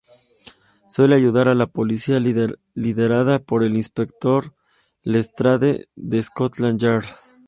[0.89, 4.55] Suele ayudar a la policía, liderada por el inspector
[5.03, 7.05] Lestrade de Scotland Yard.